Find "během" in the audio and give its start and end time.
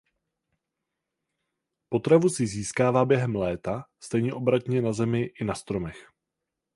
3.05-3.35